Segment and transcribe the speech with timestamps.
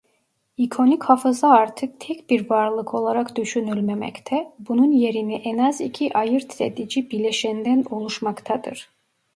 [0.57, 7.11] İkonik hafıza artık tek bir varlık olarak düşünülmemekte bunun yerine en az iki ayırt edici
[7.11, 8.89] bileşenden oluşmaktadır.